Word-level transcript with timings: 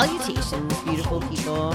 Salutations, 0.00 0.80
beautiful 0.84 1.20
people. 1.20 1.72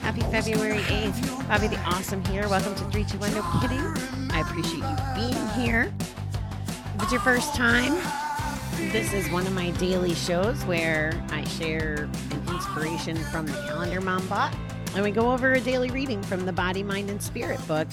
Happy 0.00 0.22
February 0.30 0.78
8th. 0.78 1.46
Bobby 1.46 1.68
the 1.68 1.78
Awesome 1.80 2.24
here. 2.24 2.48
Welcome 2.48 2.74
to 2.74 2.84
321 2.90 3.34
No 3.34 3.42
Kidding. 3.60 4.30
I 4.30 4.40
appreciate 4.40 4.78
you 4.78 4.96
being 5.14 5.48
here. 5.50 5.92
If 6.94 7.02
it's 7.02 7.12
your 7.12 7.20
first 7.20 7.54
time, 7.54 7.92
this 8.92 9.12
is 9.12 9.30
one 9.30 9.46
of 9.46 9.52
my 9.52 9.72
daily 9.72 10.14
shows 10.14 10.64
where 10.64 11.12
I 11.28 11.44
share 11.44 12.08
an 12.30 12.48
inspiration 12.48 13.18
from 13.24 13.44
the 13.44 13.62
Calendar 13.68 14.00
Mom 14.00 14.26
Bot. 14.28 14.56
And 14.94 15.04
we 15.04 15.10
go 15.10 15.32
over 15.32 15.52
a 15.52 15.60
daily 15.60 15.90
reading 15.90 16.22
from 16.22 16.46
the 16.46 16.52
Body, 16.54 16.82
Mind, 16.82 17.10
and 17.10 17.22
Spirit 17.22 17.60
book. 17.68 17.88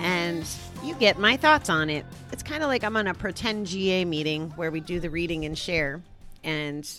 And 0.00 0.46
you 0.82 0.94
get 0.94 1.18
my 1.18 1.36
thoughts 1.36 1.68
on 1.68 1.90
it. 1.90 2.06
It's 2.32 2.42
kind 2.42 2.62
of 2.62 2.70
like 2.70 2.84
I'm 2.84 2.96
on 2.96 3.06
a 3.06 3.12
pretend 3.12 3.66
GA 3.66 4.06
meeting 4.06 4.48
where 4.52 4.70
we 4.70 4.80
do 4.80 4.98
the 4.98 5.10
reading 5.10 5.44
and 5.44 5.58
share, 5.58 6.00
and 6.42 6.90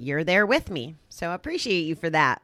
you're 0.00 0.24
there 0.24 0.46
with 0.46 0.70
me. 0.70 0.96
So 1.08 1.30
I 1.30 1.34
appreciate 1.34 1.82
you 1.82 1.94
for 1.94 2.10
that. 2.10 2.42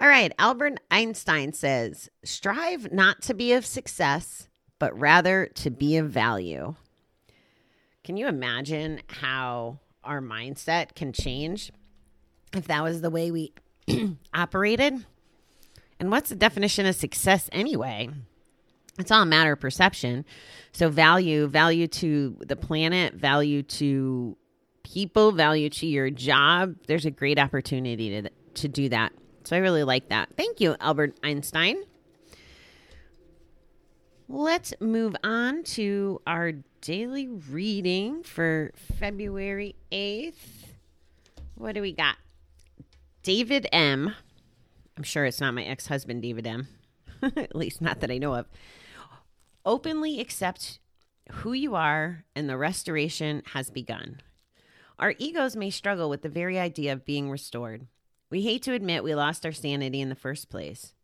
All 0.00 0.08
right, 0.08 0.32
Albert 0.38 0.80
Einstein 0.90 1.52
says, 1.52 2.08
strive 2.24 2.92
not 2.92 3.22
to 3.22 3.34
be 3.34 3.52
of 3.52 3.64
success, 3.64 4.48
but 4.78 4.98
rather 4.98 5.46
to 5.54 5.70
be 5.70 5.96
of 5.96 6.10
value. 6.10 6.74
Can 8.02 8.16
you 8.16 8.26
imagine 8.26 9.00
how 9.06 9.78
our 10.02 10.20
mindset 10.20 10.94
can 10.94 11.12
change 11.12 11.70
if 12.52 12.66
that 12.66 12.82
was 12.82 13.00
the 13.00 13.10
way 13.10 13.30
we 13.30 13.52
operated? 14.34 15.06
And 16.00 16.10
what's 16.10 16.30
the 16.30 16.36
definition 16.36 16.84
of 16.84 16.96
success 16.96 17.48
anyway? 17.52 18.10
it's 18.98 19.10
all 19.10 19.22
a 19.22 19.26
matter 19.26 19.52
of 19.52 19.60
perception. 19.60 20.24
So 20.72 20.88
value, 20.88 21.46
value 21.46 21.86
to 21.88 22.36
the 22.40 22.56
planet, 22.56 23.14
value 23.14 23.62
to 23.62 24.36
people, 24.82 25.32
value 25.32 25.70
to 25.70 25.86
your 25.86 26.10
job. 26.10 26.76
There's 26.86 27.06
a 27.06 27.10
great 27.10 27.38
opportunity 27.38 28.22
to 28.22 28.30
to 28.54 28.68
do 28.68 28.88
that. 28.90 29.12
So 29.44 29.56
I 29.56 29.60
really 29.60 29.84
like 29.84 30.08
that. 30.10 30.30
Thank 30.36 30.60
you, 30.60 30.76
Albert 30.80 31.18
Einstein. 31.22 31.82
Let's 34.28 34.72
move 34.80 35.16
on 35.24 35.62
to 35.64 36.20
our 36.26 36.52
daily 36.80 37.28
reading 37.28 38.22
for 38.22 38.72
February 38.98 39.76
8th. 39.90 40.34
What 41.54 41.74
do 41.74 41.82
we 41.82 41.92
got? 41.92 42.16
David 43.22 43.68
M. 43.72 44.14
I'm 44.96 45.02
sure 45.02 45.24
it's 45.24 45.40
not 45.40 45.54
my 45.54 45.64
ex 45.64 45.86
husband, 45.86 46.22
David 46.22 46.46
M. 46.46 46.68
At 47.22 47.54
least, 47.54 47.80
not 47.80 48.00
that 48.00 48.10
I 48.10 48.18
know 48.18 48.34
of. 48.34 48.46
Openly 49.64 50.20
accept 50.20 50.78
who 51.30 51.52
you 51.52 51.74
are, 51.74 52.24
and 52.34 52.48
the 52.48 52.56
restoration 52.56 53.42
has 53.52 53.70
begun. 53.70 54.20
Our 55.02 55.16
egos 55.18 55.56
may 55.56 55.70
struggle 55.70 56.08
with 56.08 56.22
the 56.22 56.28
very 56.28 56.60
idea 56.60 56.92
of 56.92 57.04
being 57.04 57.28
restored. 57.28 57.88
We 58.30 58.42
hate 58.42 58.62
to 58.62 58.72
admit 58.72 59.02
we 59.02 59.16
lost 59.16 59.44
our 59.44 59.50
sanity 59.50 60.00
in 60.00 60.10
the 60.10 60.14
first 60.14 60.48
place. 60.48 60.94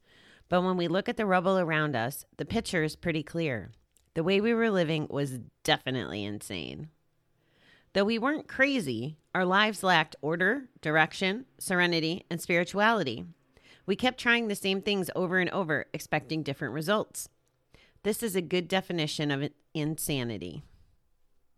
But 0.49 0.63
when 0.63 0.77
we 0.77 0.87
look 0.87 1.09
at 1.09 1.17
the 1.17 1.27
rubble 1.27 1.59
around 1.59 1.97
us, 1.97 2.25
the 2.37 2.45
picture 2.45 2.85
is 2.85 2.95
pretty 2.95 3.25
clear. 3.25 3.73
The 4.15 4.23
way 4.23 4.41
we 4.41 4.55
were 4.55 4.71
living 4.71 5.09
was 5.11 5.41
definitely 5.65 6.23
insane. 6.23 6.91
Though 7.93 8.05
we 8.05 8.21
weren't 8.21 8.47
crazy, 8.47 9.17
our 9.35 9.45
lives 9.45 9.83
lacked 9.83 10.15
order, 10.23 10.69
direction, 10.81 11.47
serenity, 11.59 12.25
and 12.31 12.41
spirituality. 12.41 13.25
We 13.85 13.97
kept 13.97 14.21
trying 14.21 14.47
the 14.47 14.55
same 14.55 14.81
things 14.81 15.11
over 15.17 15.39
and 15.39 15.51
over, 15.51 15.87
expecting 15.93 16.45
different 16.45 16.73
results. 16.73 17.31
This 18.05 18.23
is 18.23 18.37
a 18.37 18.43
good 18.43 18.69
definition 18.69 19.33
of 19.33 19.51
insanity. 19.75 20.63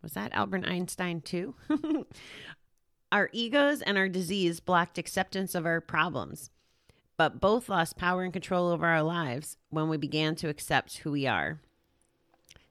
Was 0.03 0.13
that 0.13 0.33
Albert 0.33 0.65
Einstein 0.67 1.21
too? 1.21 1.55
our 3.13 3.29
egos 3.33 3.83
and 3.83 3.99
our 3.99 4.09
disease 4.09 4.61
blocked 4.61 4.99
acceptance 4.99 5.55
of 5.55 5.67
our 5.67 5.81
problems, 5.81 6.51
but 7.17 7.41
both 7.41 7.69
lost 7.69 7.97
power 7.97 8.23
and 8.23 8.33
control 8.33 8.69
over 8.69 8.87
our 8.87 9.03
lives 9.03 9.57
when 9.69 9.89
we 9.89 9.97
began 9.97 10.35
to 10.37 10.49
accept 10.49 10.99
who 10.99 11.11
we 11.11 11.27
are. 11.27 11.61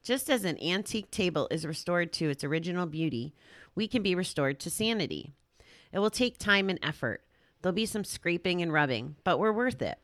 Just 0.02 0.30
as 0.30 0.46
an 0.46 0.62
antique 0.62 1.12
table 1.12 1.48
is 1.52 1.66
restored 1.66 2.14
to 2.14 2.30
its 2.30 2.44
original 2.44 2.86
beauty, 2.86 3.34
we 3.76 3.88
can 3.88 4.02
be 4.02 4.16
restored 4.16 4.60
to 4.62 4.70
sanity. 4.70 5.34
It 5.92 6.00
will 6.00 6.10
take 6.10 6.38
time 6.38 6.70
and 6.70 6.80
effort. 6.82 7.24
There'll 7.62 7.76
be 7.76 7.86
some 7.86 8.06
scraping 8.06 8.62
and 8.62 8.72
rubbing, 8.72 9.18
but 9.24 9.38
we're 9.38 9.52
worth 9.52 9.82
it. 9.82 10.00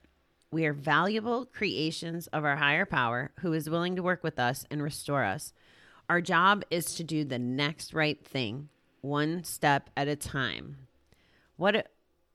We 0.52 0.66
are 0.66 0.74
valuable 0.74 1.46
creations 1.46 2.28
of 2.28 2.46
our 2.46 2.57
higher 2.57 2.86
power 2.86 3.31
who 3.40 3.53
is 3.53 3.69
willing 3.69 3.96
to 3.96 4.03
work 4.03 4.24
with 4.24 4.40
us 4.40 4.66
and 4.69 4.84
restore 4.84 5.24
us. 5.24 5.53
Our 6.09 6.21
job 6.21 6.63
is 6.69 6.95
to 6.95 7.03
do 7.03 7.23
the 7.23 7.39
next 7.39 7.93
right 7.93 8.23
thing, 8.25 8.69
one 9.01 9.43
step 9.43 9.89
at 9.97 10.07
a 10.07 10.16
time. 10.16 10.77
What 11.57 11.75
a, 11.75 11.83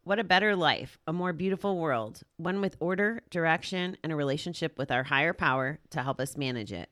what 0.02 0.18
a 0.18 0.24
better 0.24 0.56
life, 0.56 0.98
a 1.06 1.12
more 1.12 1.32
beautiful 1.32 1.78
world, 1.78 2.22
one 2.36 2.60
with 2.60 2.76
order, 2.80 3.22
direction, 3.30 3.96
and 4.02 4.12
a 4.12 4.16
relationship 4.16 4.78
with 4.78 4.90
our 4.90 5.04
higher 5.04 5.32
power 5.32 5.78
to 5.90 6.02
help 6.02 6.20
us 6.20 6.36
manage 6.36 6.72
it. 6.72 6.90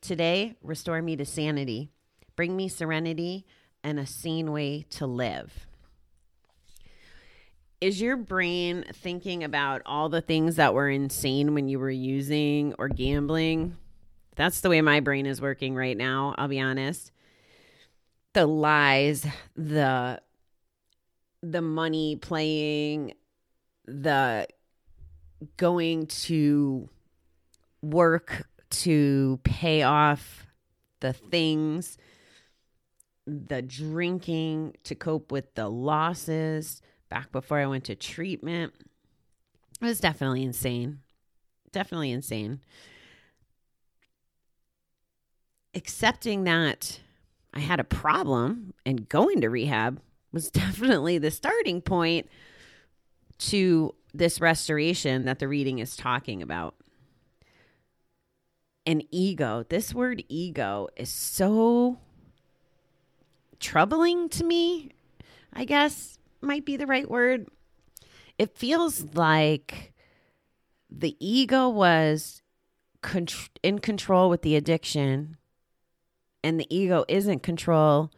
Today, 0.00 0.54
restore 0.62 1.02
me 1.02 1.16
to 1.16 1.24
sanity, 1.24 1.90
bring 2.36 2.56
me 2.56 2.68
serenity 2.68 3.46
and 3.84 3.98
a 3.98 4.06
sane 4.06 4.50
way 4.50 4.86
to 4.90 5.06
live 5.06 5.66
is 7.80 8.00
your 8.00 8.16
brain 8.16 8.84
thinking 8.92 9.44
about 9.44 9.82
all 9.86 10.08
the 10.08 10.20
things 10.20 10.56
that 10.56 10.74
were 10.74 10.88
insane 10.88 11.54
when 11.54 11.68
you 11.68 11.78
were 11.78 11.90
using 11.90 12.74
or 12.78 12.88
gambling? 12.88 13.76
That's 14.38 14.60
the 14.60 14.68
way 14.70 14.80
my 14.82 15.00
brain 15.00 15.26
is 15.26 15.40
working 15.40 15.74
right 15.74 15.96
now, 15.96 16.32
I'll 16.38 16.46
be 16.46 16.60
honest. 16.60 17.10
The 18.34 18.46
lies, 18.46 19.26
the 19.56 20.22
the 21.42 21.60
money 21.60 22.14
playing, 22.14 23.14
the 23.86 24.46
going 25.56 26.06
to 26.06 26.88
work 27.82 28.48
to 28.70 29.40
pay 29.42 29.82
off 29.82 30.46
the 31.00 31.12
things, 31.12 31.98
the 33.26 33.60
drinking 33.60 34.76
to 34.84 34.94
cope 34.94 35.32
with 35.32 35.52
the 35.56 35.68
losses, 35.68 36.80
back 37.08 37.32
before 37.32 37.58
I 37.58 37.66
went 37.66 37.84
to 37.84 37.96
treatment. 37.96 38.72
It 39.80 39.84
was 39.84 39.98
definitely 39.98 40.44
insane. 40.44 41.00
Definitely 41.72 42.12
insane. 42.12 42.60
Accepting 45.78 46.42
that 46.42 46.98
I 47.54 47.60
had 47.60 47.78
a 47.78 47.84
problem 47.84 48.74
and 48.84 49.08
going 49.08 49.42
to 49.42 49.48
rehab 49.48 50.00
was 50.32 50.50
definitely 50.50 51.18
the 51.18 51.30
starting 51.30 51.80
point 51.80 52.28
to 53.38 53.94
this 54.12 54.40
restoration 54.40 55.24
that 55.26 55.38
the 55.38 55.46
reading 55.46 55.78
is 55.78 55.94
talking 55.96 56.42
about. 56.42 56.74
An 58.86 59.02
ego, 59.12 59.64
this 59.68 59.94
word 59.94 60.24
ego 60.28 60.88
is 60.96 61.10
so 61.10 61.98
troubling 63.60 64.28
to 64.30 64.42
me, 64.42 64.90
I 65.52 65.64
guess 65.64 66.18
might 66.40 66.64
be 66.64 66.76
the 66.76 66.88
right 66.88 67.08
word. 67.08 67.46
It 68.36 68.56
feels 68.56 69.14
like 69.14 69.92
the 70.90 71.16
ego 71.20 71.68
was 71.68 72.42
in 73.62 73.78
control 73.78 74.28
with 74.28 74.42
the 74.42 74.56
addiction 74.56 75.36
and 76.42 76.58
the 76.58 76.66
ego 76.74 77.04
isn't 77.08 77.42
control 77.42 78.10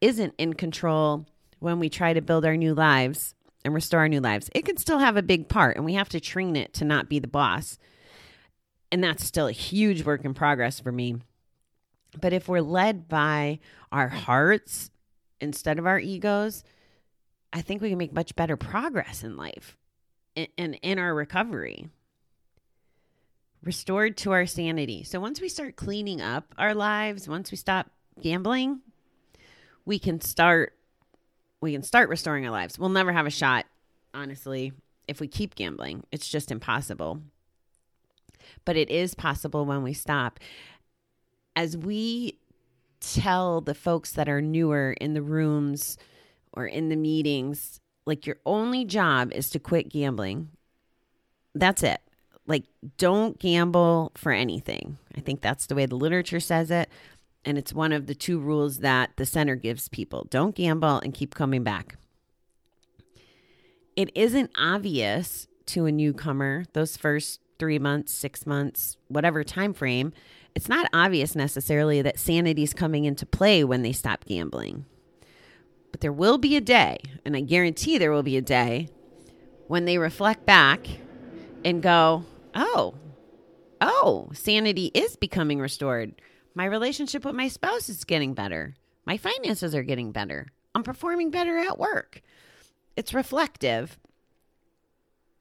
isn't 0.00 0.34
in 0.36 0.52
control 0.52 1.24
when 1.60 1.78
we 1.78 1.88
try 1.88 2.12
to 2.12 2.20
build 2.20 2.44
our 2.44 2.56
new 2.56 2.74
lives 2.74 3.34
and 3.64 3.72
restore 3.72 4.00
our 4.00 4.08
new 4.08 4.20
lives. 4.20 4.50
It 4.52 4.64
can 4.64 4.76
still 4.76 4.98
have 4.98 5.16
a 5.16 5.22
big 5.22 5.48
part 5.48 5.76
and 5.76 5.84
we 5.84 5.94
have 5.94 6.08
to 6.10 6.20
train 6.20 6.56
it 6.56 6.74
to 6.74 6.84
not 6.84 7.08
be 7.08 7.20
the 7.20 7.28
boss. 7.28 7.78
And 8.90 9.02
that's 9.02 9.24
still 9.24 9.46
a 9.46 9.52
huge 9.52 10.04
work 10.04 10.24
in 10.24 10.34
progress 10.34 10.80
for 10.80 10.92
me. 10.92 11.16
But 12.20 12.32
if 12.32 12.48
we're 12.48 12.60
led 12.60 13.08
by 13.08 13.60
our 13.90 14.08
hearts 14.08 14.90
instead 15.40 15.78
of 15.78 15.86
our 15.86 15.98
egos, 15.98 16.64
I 17.52 17.62
think 17.62 17.80
we 17.80 17.88
can 17.90 17.98
make 17.98 18.12
much 18.12 18.34
better 18.34 18.56
progress 18.56 19.22
in 19.22 19.36
life 19.36 19.76
and 20.36 20.78
in, 20.82 20.98
our 20.98 21.14
recovery. 21.14 21.88
Restored 23.62 24.16
to 24.18 24.32
our 24.32 24.46
sanity. 24.46 25.04
So 25.04 25.20
once 25.20 25.40
we 25.40 25.48
start 25.48 25.76
cleaning 25.76 26.20
up 26.20 26.54
our 26.58 26.74
lives, 26.74 27.28
once 27.28 27.50
we 27.50 27.56
stop 27.56 27.90
gambling, 28.20 28.80
we 29.84 29.98
can 29.98 30.20
start 30.20 30.74
we 31.60 31.72
can 31.72 31.84
start 31.84 32.08
restoring 32.08 32.44
our 32.44 32.50
lives. 32.50 32.76
We'll 32.76 32.88
never 32.88 33.12
have 33.12 33.26
a 33.26 33.30
shot, 33.30 33.66
honestly, 34.12 34.72
if 35.06 35.20
we 35.20 35.28
keep 35.28 35.54
gambling. 35.54 36.02
It's 36.10 36.28
just 36.28 36.50
impossible. 36.50 37.20
But 38.64 38.76
it 38.76 38.90
is 38.90 39.14
possible 39.14 39.64
when 39.64 39.84
we 39.84 39.92
stop. 39.92 40.40
As 41.54 41.76
we 41.76 42.38
tell 42.98 43.60
the 43.60 43.74
folks 43.76 44.10
that 44.12 44.28
are 44.28 44.42
newer 44.42 44.96
in 45.00 45.14
the 45.14 45.22
rooms, 45.22 45.98
or 46.52 46.66
in 46.66 46.88
the 46.88 46.96
meetings, 46.96 47.80
like 48.06 48.26
your 48.26 48.36
only 48.44 48.84
job 48.84 49.32
is 49.32 49.50
to 49.50 49.58
quit 49.58 49.88
gambling. 49.88 50.48
That's 51.54 51.82
it. 51.82 52.00
Like, 52.46 52.64
don't 52.98 53.38
gamble 53.38 54.12
for 54.16 54.32
anything. 54.32 54.98
I 55.16 55.20
think 55.20 55.40
that's 55.40 55.66
the 55.66 55.74
way 55.74 55.86
the 55.86 55.96
literature 55.96 56.40
says 56.40 56.70
it. 56.70 56.88
And 57.44 57.58
it's 57.58 57.72
one 57.72 57.92
of 57.92 58.06
the 58.06 58.14
two 58.14 58.38
rules 58.38 58.78
that 58.78 59.10
the 59.16 59.26
center 59.26 59.56
gives 59.56 59.88
people 59.88 60.26
don't 60.30 60.54
gamble 60.54 60.98
and 61.00 61.14
keep 61.14 61.34
coming 61.34 61.62
back. 61.62 61.96
It 63.96 64.10
isn't 64.14 64.50
obvious 64.56 65.48
to 65.66 65.86
a 65.86 65.92
newcomer 65.92 66.64
those 66.72 66.96
first 66.96 67.40
three 67.58 67.78
months, 67.78 68.12
six 68.12 68.46
months, 68.46 68.96
whatever 69.08 69.44
time 69.44 69.74
frame. 69.74 70.12
It's 70.54 70.68
not 70.68 70.88
obvious 70.92 71.34
necessarily 71.34 72.02
that 72.02 72.18
sanity 72.18 72.62
is 72.62 72.74
coming 72.74 73.04
into 73.04 73.26
play 73.26 73.64
when 73.64 73.82
they 73.82 73.92
stop 73.92 74.24
gambling. 74.24 74.84
But 75.90 76.00
there 76.00 76.12
will 76.12 76.38
be 76.38 76.56
a 76.56 76.60
day, 76.60 76.98
and 77.24 77.36
I 77.36 77.40
guarantee 77.40 77.98
there 77.98 78.12
will 78.12 78.22
be 78.22 78.36
a 78.36 78.42
day 78.42 78.88
when 79.68 79.84
they 79.84 79.98
reflect 79.98 80.46
back 80.46 80.86
and 81.64 81.82
go, 81.82 82.24
oh, 82.54 82.94
oh, 83.80 84.30
sanity 84.32 84.86
is 84.94 85.16
becoming 85.16 85.60
restored. 85.60 86.14
My 86.54 86.64
relationship 86.64 87.24
with 87.24 87.34
my 87.34 87.48
spouse 87.48 87.88
is 87.88 88.04
getting 88.04 88.34
better. 88.34 88.74
My 89.04 89.16
finances 89.16 89.74
are 89.74 89.82
getting 89.82 90.12
better. 90.12 90.48
I'm 90.74 90.82
performing 90.82 91.30
better 91.30 91.58
at 91.58 91.78
work. 91.78 92.22
It's 92.96 93.14
reflective. 93.14 93.98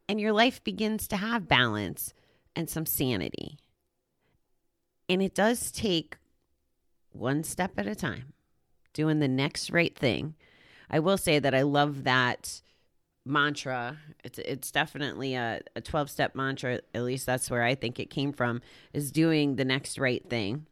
And 0.08 0.19
your 0.19 0.34
life 0.34 0.63
begins 0.63 1.08
to 1.10 1.18
have 1.18 1.48
balance 1.48 2.13
and 2.56 2.69
some 2.69 2.86
sanity. 2.86 3.57
And 5.07 5.22
it 5.22 5.36
does 5.36 5.72
take 5.72 6.18
one 7.12 7.44
step 7.44 7.74
at 7.78 7.88
a 7.88 7.96
time, 7.96 8.34
doing 8.94 9.19
the 9.19 9.28
next 9.28 9.69
right 9.69 9.96
thing. 9.98 10.36
I 10.90 11.00
will 11.00 11.18
say 11.18 11.40
that 11.40 11.56
I 11.56 11.62
love 11.62 12.04
that 12.04 12.62
mantra. 13.25 13.97
It's 14.23 14.39
it's 14.39 14.71
definitely 14.71 15.35
a, 15.35 15.62
a 15.75 15.81
12 15.81 16.09
step 16.09 16.35
mantra, 16.35 16.81
at 16.94 17.03
least 17.03 17.25
that's 17.25 17.50
where 17.50 17.63
I 17.63 17.75
think 17.75 18.00
it 18.00 18.09
came 18.09 18.33
from, 18.33 18.62
is 18.94 19.12
doing 19.12 19.56
the 19.56 19.65
next 19.65 19.97
right 19.97 20.27
thing. 20.29 20.65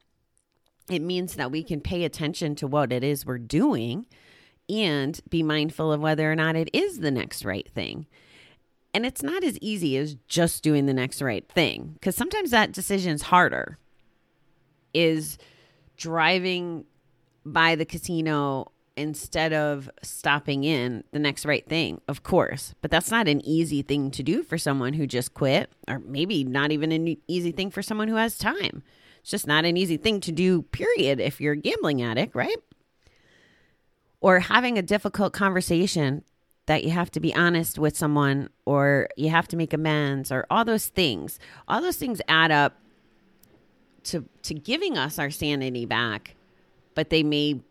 It 0.89 1.01
means 1.01 1.35
that 1.35 1.51
we 1.51 1.63
can 1.63 1.81
pay 1.81 2.03
attention 2.03 2.55
to 2.55 2.67
what 2.67 2.91
it 2.91 3.03
is 3.03 3.25
we're 3.25 3.37
doing 3.37 4.07
and 4.67 5.19
be 5.29 5.43
mindful 5.43 5.91
of 5.91 6.01
whether 6.01 6.31
or 6.31 6.35
not 6.35 6.55
it 6.55 6.69
is 6.73 6.99
the 6.99 7.11
next 7.11 7.45
right 7.45 7.67
thing. 7.73 8.07
And 8.93 9.05
it's 9.05 9.21
not 9.21 9.43
as 9.43 9.57
easy 9.59 9.97
as 9.97 10.15
just 10.27 10.63
doing 10.63 10.87
the 10.87 10.93
next 10.93 11.21
right 11.21 11.47
thing 11.47 11.91
because 11.93 12.15
sometimes 12.15 12.51
that 12.51 12.71
decision 12.71 13.13
is 13.13 13.23
harder. 13.23 13.77
Is 14.93 15.37
driving 15.97 16.85
by 17.45 17.75
the 17.75 17.85
casino 17.85 18.71
instead 18.99 19.53
of 19.53 19.89
stopping 20.03 20.63
in 20.63 21.03
the 21.11 21.19
next 21.19 21.45
right 21.45 21.67
thing, 21.67 22.01
of 22.07 22.23
course. 22.23 22.75
But 22.81 22.91
that's 22.91 23.09
not 23.09 23.27
an 23.27 23.45
easy 23.45 23.81
thing 23.81 24.11
to 24.11 24.23
do 24.23 24.43
for 24.43 24.57
someone 24.57 24.93
who 24.93 25.07
just 25.07 25.33
quit, 25.33 25.71
or 25.87 25.99
maybe 25.99 26.43
not 26.43 26.71
even 26.71 26.91
an 26.91 27.17
easy 27.27 27.51
thing 27.51 27.71
for 27.71 27.81
someone 27.81 28.07
who 28.07 28.15
has 28.15 28.37
time. 28.37 28.83
It's 29.21 29.31
just 29.31 29.47
not 29.47 29.65
an 29.65 29.77
easy 29.77 29.97
thing 29.97 30.19
to 30.21 30.31
do, 30.31 30.61
period, 30.63 31.19
if 31.19 31.41
you're 31.41 31.53
a 31.53 31.57
gambling 31.57 32.01
addict, 32.01 32.35
right? 32.35 32.57
Or 34.21 34.39
having 34.39 34.77
a 34.77 34.81
difficult 34.81 35.33
conversation 35.33 36.23
that 36.69 36.83
you 36.83 36.91
have 36.91 37.09
to 37.09 37.19
be 37.19 37.33
honest 37.33 37.79
with 37.79 37.97
someone 37.97 38.47
or 38.63 39.09
you 39.17 39.29
have 39.29 39.47
to 39.47 39.57
make 39.57 39.73
amends 39.73 40.31
or 40.31 40.45
all 40.51 40.63
those 40.63 40.85
things. 40.87 41.39
All 41.67 41.81
those 41.81 41.97
things 41.97 42.21
add 42.27 42.51
up 42.51 42.77
to 44.03 44.23
to 44.43 44.53
giving 44.53 44.95
us 44.95 45.17
our 45.17 45.31
sanity 45.31 45.85
back, 45.85 46.35
but 46.93 47.09
they 47.09 47.23
may 47.23 47.61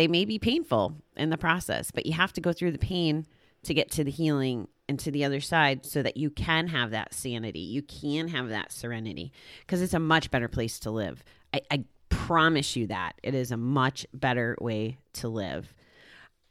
they 0.00 0.08
may 0.08 0.24
be 0.24 0.38
painful 0.38 0.94
in 1.14 1.28
the 1.28 1.36
process, 1.36 1.90
but 1.90 2.06
you 2.06 2.14
have 2.14 2.32
to 2.32 2.40
go 2.40 2.54
through 2.54 2.72
the 2.72 2.78
pain 2.78 3.26
to 3.64 3.74
get 3.74 3.90
to 3.90 4.02
the 4.02 4.10
healing 4.10 4.66
and 4.88 4.98
to 4.98 5.10
the 5.10 5.26
other 5.26 5.42
side 5.42 5.84
so 5.84 6.02
that 6.02 6.16
you 6.16 6.30
can 6.30 6.68
have 6.68 6.90
that 6.90 7.12
sanity. 7.12 7.60
You 7.60 7.82
can 7.82 8.28
have 8.28 8.48
that 8.48 8.72
serenity 8.72 9.30
because 9.60 9.82
it's 9.82 9.92
a 9.92 9.98
much 9.98 10.30
better 10.30 10.48
place 10.48 10.78
to 10.80 10.90
live. 10.90 11.22
I, 11.52 11.60
I 11.70 11.84
promise 12.08 12.76
you 12.76 12.86
that 12.86 13.12
it 13.22 13.34
is 13.34 13.52
a 13.52 13.58
much 13.58 14.06
better 14.14 14.56
way 14.58 14.96
to 15.12 15.28
live. 15.28 15.74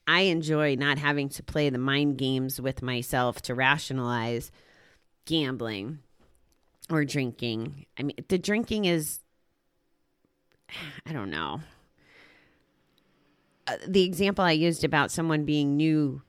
I 0.06 0.22
enjoy 0.22 0.76
not 0.76 1.00
having 1.00 1.28
to 1.30 1.42
play 1.42 1.72
the 1.72 1.80
mind 1.80 2.20
games 2.20 2.62
with 2.62 2.84
myself 2.84 3.42
to 3.44 3.56
rationalize 3.56 4.52
gambling 5.26 5.98
or 6.88 7.04
drinking. 7.04 7.88
I 7.98 8.04
mean, 8.04 8.18
the 8.28 8.38
drinking 8.38 8.86
is, 8.86 9.22
I 11.08 11.14
don't 11.14 11.32
know. 11.32 11.62
Uh, 13.70 13.78
the 13.88 14.04
example 14.04 14.44
I 14.44 14.52
used 14.52 14.84
about 14.84 15.12
someone 15.12 15.46
being 15.46 15.78
new 15.78 16.22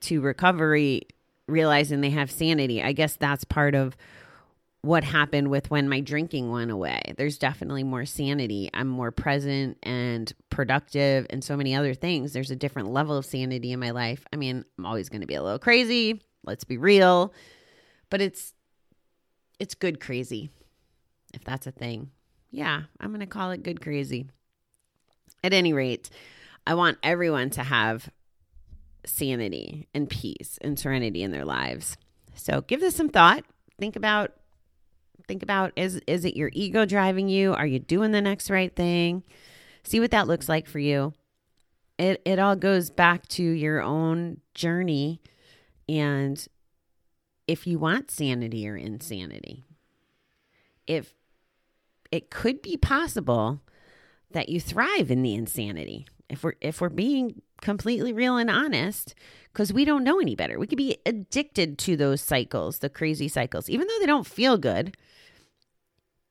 to 0.00 0.20
recovery, 0.20 1.02
realizing 1.46 2.00
they 2.00 2.10
have 2.10 2.30
sanity, 2.30 2.82
I 2.82 2.92
guess 2.92 3.16
that's 3.16 3.44
part 3.44 3.74
of 3.74 3.96
what 4.82 5.02
happened 5.02 5.48
with 5.48 5.70
when 5.70 5.88
my 5.88 6.00
drinking 6.00 6.50
went 6.50 6.70
away. 6.70 7.00
There's 7.16 7.38
definitely 7.38 7.84
more 7.84 8.04
sanity. 8.04 8.68
I'm 8.74 8.86
more 8.86 9.10
present 9.10 9.78
and 9.82 10.30
productive 10.50 11.26
and 11.30 11.42
so 11.42 11.56
many 11.56 11.74
other 11.74 11.94
things. 11.94 12.34
There's 12.34 12.50
a 12.50 12.56
different 12.56 12.92
level 12.92 13.16
of 13.16 13.24
sanity 13.24 13.72
in 13.72 13.80
my 13.80 13.92
life. 13.92 14.26
I 14.30 14.36
mean, 14.36 14.62
I'm 14.78 14.84
always 14.84 15.08
going 15.08 15.22
to 15.22 15.26
be 15.26 15.36
a 15.36 15.42
little 15.42 15.58
crazy, 15.58 16.20
let's 16.44 16.64
be 16.64 16.76
real, 16.76 17.32
but 18.10 18.20
it's 18.20 18.52
it's 19.58 19.74
good 19.74 20.00
crazy. 20.00 20.50
If 21.32 21.44
that's 21.44 21.66
a 21.66 21.72
thing. 21.72 22.10
Yeah, 22.50 22.82
I'm 23.00 23.08
going 23.08 23.20
to 23.20 23.26
call 23.26 23.52
it 23.52 23.62
good 23.62 23.80
crazy. 23.80 24.26
At 25.42 25.52
any 25.52 25.72
rate, 25.72 26.10
I 26.66 26.74
want 26.74 26.98
everyone 27.02 27.50
to 27.50 27.62
have 27.62 28.08
sanity 29.06 29.88
and 29.94 30.08
peace 30.08 30.58
and 30.62 30.78
serenity 30.78 31.22
in 31.22 31.30
their 31.30 31.44
lives. 31.44 31.96
So 32.34 32.62
give 32.62 32.80
this 32.80 32.96
some 32.96 33.08
thought. 33.08 33.44
Think 33.78 33.96
about 33.96 34.32
think 35.26 35.42
about 35.42 35.72
is 35.76 36.00
is 36.06 36.24
it 36.24 36.36
your 36.36 36.50
ego 36.52 36.84
driving 36.84 37.28
you? 37.28 37.52
Are 37.54 37.66
you 37.66 37.78
doing 37.78 38.12
the 38.12 38.22
next 38.22 38.50
right 38.50 38.74
thing? 38.74 39.22
See 39.82 40.00
what 40.00 40.10
that 40.12 40.26
looks 40.26 40.48
like 40.48 40.66
for 40.66 40.78
you. 40.78 41.12
It 41.98 42.22
it 42.24 42.38
all 42.38 42.56
goes 42.56 42.90
back 42.90 43.26
to 43.28 43.42
your 43.42 43.82
own 43.82 44.40
journey 44.54 45.20
and 45.88 46.46
if 47.46 47.66
you 47.66 47.78
want 47.78 48.10
sanity 48.10 48.68
or 48.68 48.76
insanity. 48.76 49.64
If 50.86 51.14
it 52.10 52.30
could 52.30 52.62
be 52.62 52.76
possible 52.76 53.60
that 54.30 54.48
you 54.48 54.60
thrive 54.60 55.10
in 55.10 55.22
the 55.22 55.34
insanity 55.34 56.06
if 56.34 56.44
we're 56.44 56.54
if 56.60 56.80
we're 56.80 56.88
being 56.88 57.40
completely 57.60 58.12
real 58.12 58.36
and 58.36 58.50
honest 58.50 59.14
because 59.52 59.72
we 59.72 59.84
don't 59.84 60.04
know 60.04 60.20
any 60.20 60.34
better. 60.34 60.58
We 60.58 60.66
could 60.66 60.76
be 60.78 60.98
addicted 61.06 61.78
to 61.78 61.96
those 61.96 62.20
cycles 62.20 62.80
the 62.80 62.90
crazy 62.90 63.28
cycles. 63.28 63.70
Even 63.70 63.86
though 63.86 63.98
they 64.00 64.06
don't 64.06 64.26
feel 64.26 64.58
good 64.58 64.96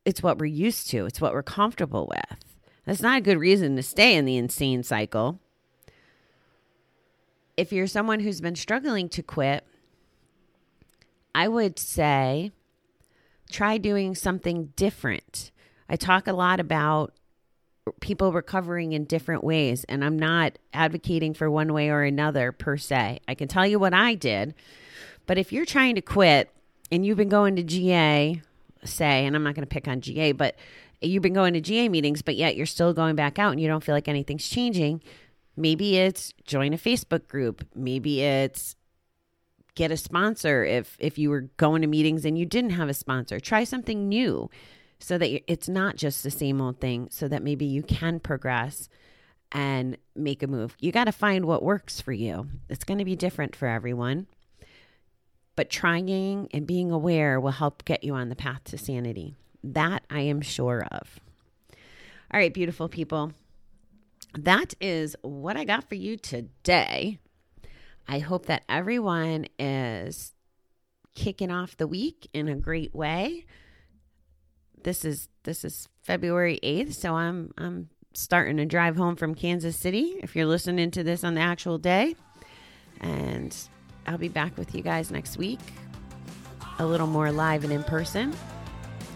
it's 0.05 0.21
what 0.21 0.37
we're 0.37 0.47
used 0.47 0.89
to. 0.89 1.05
It's 1.05 1.21
what 1.21 1.33
we're 1.33 1.43
comfortable 1.43 2.09
with. 2.09 2.39
That's 2.85 3.01
not 3.01 3.19
a 3.19 3.21
good 3.21 3.37
reason 3.37 3.77
to 3.77 3.83
stay 3.83 4.15
in 4.15 4.25
the 4.25 4.35
insane 4.35 4.83
cycle. 4.83 5.39
If 7.55 7.71
you're 7.71 7.87
someone 7.87 8.19
who's 8.19 8.41
been 8.41 8.55
struggling 8.55 9.09
to 9.09 9.23
quit 9.23 9.65
i 11.35 11.47
would 11.47 11.79
say 11.79 12.51
try 13.51 13.77
doing 13.77 14.15
something 14.15 14.73
different. 14.75 15.51
I 15.87 15.95
talk 15.95 16.27
a 16.27 16.33
lot 16.33 16.59
about 16.59 17.13
people 17.99 18.31
recovering 18.31 18.93
in 18.93 19.05
different 19.05 19.43
ways. 19.43 19.83
And 19.85 20.03
I'm 20.03 20.17
not 20.17 20.57
advocating 20.73 21.33
for 21.33 21.49
one 21.49 21.73
way 21.73 21.89
or 21.89 22.03
another 22.03 22.51
per 22.51 22.77
se. 22.77 23.19
I 23.27 23.35
can 23.35 23.47
tell 23.47 23.65
you 23.65 23.79
what 23.79 23.93
I 23.93 24.15
did. 24.15 24.55
But 25.25 25.37
if 25.37 25.51
you're 25.51 25.65
trying 25.65 25.95
to 25.95 26.01
quit 26.01 26.49
and 26.91 27.05
you've 27.05 27.17
been 27.17 27.29
going 27.29 27.55
to 27.55 27.63
GA, 27.63 28.41
say, 28.83 29.25
and 29.25 29.35
I'm 29.35 29.43
not 29.43 29.55
going 29.55 29.67
to 29.67 29.73
pick 29.73 29.87
on 29.87 30.01
GA, 30.01 30.31
but 30.31 30.55
you've 31.01 31.23
been 31.23 31.33
going 31.33 31.53
to 31.53 31.61
GA 31.61 31.89
meetings, 31.89 32.21
but 32.21 32.35
yet 32.35 32.55
you're 32.55 32.65
still 32.65 32.93
going 32.93 33.15
back 33.15 33.39
out 33.39 33.51
and 33.51 33.61
you 33.61 33.67
don't 33.67 33.83
feel 33.83 33.95
like 33.95 34.07
anything's 34.07 34.47
changing, 34.47 35.01
maybe 35.55 35.97
it's 35.97 36.33
join 36.45 36.73
a 36.73 36.77
Facebook 36.77 37.27
group. 37.27 37.65
Maybe 37.75 38.21
it's 38.21 38.75
get 39.75 39.91
a 39.91 39.97
sponsor 39.97 40.63
if 40.63 40.95
if 40.99 41.17
you 41.17 41.31
were 41.31 41.49
going 41.57 41.81
to 41.81 41.87
meetings 41.87 42.25
and 42.25 42.37
you 42.37 42.45
didn't 42.45 42.71
have 42.71 42.89
a 42.89 42.93
sponsor. 42.93 43.39
Try 43.39 43.63
something 43.63 44.07
new 44.07 44.49
so 45.03 45.17
that 45.17 45.51
it's 45.51 45.67
not 45.67 45.97
just 45.97 46.23
the 46.23 46.31
same 46.31 46.61
old 46.61 46.79
thing, 46.79 47.09
so 47.11 47.27
that 47.27 47.43
maybe 47.43 47.65
you 47.65 47.83
can 47.83 48.21
progress 48.21 48.87
and 49.51 49.97
make 50.15 50.41
a 50.41 50.47
move. 50.47 50.77
You 50.79 50.93
got 50.93 51.03
to 51.03 51.11
find 51.11 51.43
what 51.43 51.61
works 51.61 51.99
for 51.99 52.13
you. 52.13 52.47
It's 52.69 52.85
going 52.85 52.99
to 52.99 53.05
be 53.05 53.17
different 53.17 53.53
for 53.53 53.67
everyone. 53.67 54.27
But 55.57 55.69
trying 55.69 56.47
and 56.53 56.65
being 56.65 56.89
aware 56.89 57.37
will 57.37 57.51
help 57.51 57.83
get 57.83 58.05
you 58.05 58.13
on 58.13 58.29
the 58.29 58.35
path 58.35 58.63
to 58.65 58.77
sanity. 58.77 59.35
That 59.61 60.05
I 60.09 60.21
am 60.21 60.39
sure 60.39 60.87
of. 60.89 61.19
All 62.33 62.39
right, 62.39 62.53
beautiful 62.53 62.87
people. 62.87 63.33
That 64.39 64.73
is 64.79 65.17
what 65.21 65.57
I 65.57 65.65
got 65.65 65.89
for 65.89 65.95
you 65.95 66.15
today. 66.15 67.19
I 68.07 68.19
hope 68.19 68.45
that 68.45 68.63
everyone 68.69 69.47
is 69.59 70.31
kicking 71.13 71.51
off 71.51 71.75
the 71.75 71.87
week 71.87 72.29
in 72.33 72.47
a 72.47 72.55
great 72.55 72.95
way 72.95 73.45
this 74.83 75.05
is 75.05 75.27
this 75.43 75.65
is 75.65 75.87
February 76.01 76.59
8th, 76.63 76.93
so 76.93 77.15
I'm 77.15 77.53
I'm 77.57 77.89
starting 78.13 78.57
to 78.57 78.65
drive 78.65 78.95
home 78.95 79.15
from 79.15 79.35
Kansas 79.35 79.75
City 79.75 80.19
if 80.21 80.35
you're 80.35 80.45
listening 80.45 80.91
to 80.91 81.03
this 81.03 81.23
on 81.23 81.33
the 81.33 81.41
actual 81.41 81.77
day. 81.77 82.15
And 83.01 83.55
I'll 84.05 84.17
be 84.17 84.29
back 84.29 84.57
with 84.57 84.75
you 84.75 84.81
guys 84.81 85.11
next 85.11 85.37
week. 85.37 85.59
A 86.79 86.85
little 86.85 87.07
more 87.07 87.31
live 87.31 87.63
and 87.63 87.73
in 87.73 87.83
person. 87.83 88.33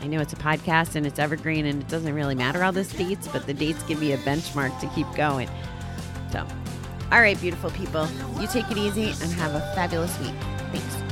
I 0.02 0.08
know 0.08 0.20
it's 0.20 0.34
a 0.34 0.38
podcast 0.38 0.96
and 0.96 1.08
it's 1.08 1.20
evergreen 1.20 1.66
and 1.66 1.82
it 1.82 1.88
doesn't 1.88 2.14
really 2.14 2.36
matter 2.36 2.64
all 2.64 2.72
the 2.72 2.84
dates, 2.84 3.28
but 3.28 3.48
the 3.48 3.54
dates 3.54 3.82
give 3.84 4.00
me 4.00 4.12
a 4.12 4.18
benchmark 4.20 4.80
to 4.80 4.88
keep 4.90 5.12
going. 5.16 5.50
So, 6.32 6.46
all 7.12 7.22
right, 7.22 7.40
beautiful 7.40 7.72
people, 7.72 8.08
you 8.40 8.48
take 8.48 8.70
it 8.70 8.78
easy 8.78 9.10
and 9.24 9.34
have 9.34 9.56
a 9.56 9.62
fabulous 9.74 10.18
week. 10.20 10.36
Thanks. 10.72 11.07